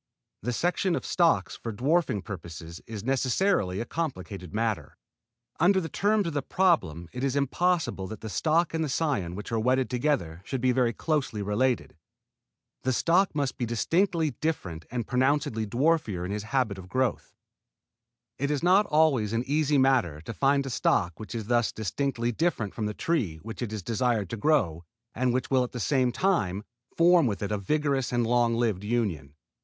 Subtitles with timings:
[0.41, 4.97] The selection of stocks for dwarfing purposes is necessarily a complicated matter.
[5.59, 9.35] Under the terms of the problem it is impossible that the stock and the cion
[9.35, 11.95] which are wedded together should be very closely related.
[12.81, 17.35] The stock must be distinctly different and pronouncedly dwarfer in his habit of growth.
[18.39, 22.31] It is not always an easy matter to find a stock which is thus distinctly
[22.31, 24.83] different from the tree which it is desired to grow
[25.13, 26.63] and which will at the same time
[26.97, 29.35] form with it a vigorous and long lived union.